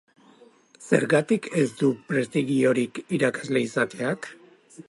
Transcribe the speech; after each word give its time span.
Zergatik 0.97 1.49
ez 1.63 1.67
du 1.83 1.91
prestigiorik 2.13 3.01
irakasle 3.19 3.67
izateak? 3.67 4.31